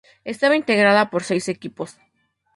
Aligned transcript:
Estaba 0.33 0.55
integrada 0.55 1.11
por 1.11 1.21
seis 1.29 1.45
equipos. 1.55 1.99